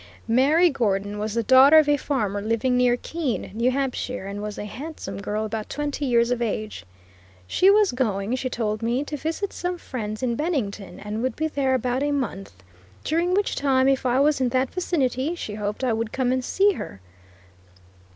[0.27, 3.77] Mary Gordon was the daughter of a farmer living near Keene, N.
[3.85, 6.87] H., and was a handsome girl about twenty years of age.
[7.45, 11.47] She was going, she told me, to visit some friends in Bennington, and would be
[11.47, 12.51] there about a month,
[13.03, 16.43] during which time, if I was in that vicinity, she hoped I would come and
[16.43, 16.99] see her.